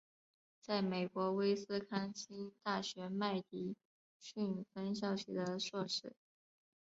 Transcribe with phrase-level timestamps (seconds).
[0.59, 3.75] 在美国威斯康辛大学麦迪
[4.19, 6.15] 逊分校取得硕士。